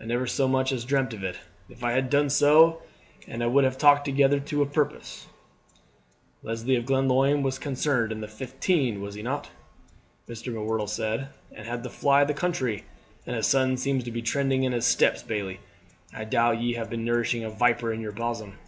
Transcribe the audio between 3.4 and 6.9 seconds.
I would have talked together to a purpose." "Leslie of